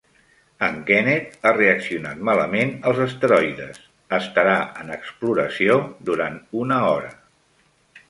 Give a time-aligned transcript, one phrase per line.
[0.67, 3.79] En Kenneth ha reaccionat malament als esteroides,
[4.21, 5.81] estarà en exploració
[6.13, 7.17] durant una hora,